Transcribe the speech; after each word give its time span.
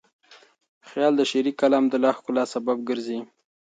خیال 0.89 1.13
د 1.17 1.21
شعري 1.31 1.53
کلام 1.61 1.83
د 1.89 1.93
لا 2.03 2.11
ښکلا 2.17 2.43
سبب 2.53 2.77
ګرځي. 2.89 3.19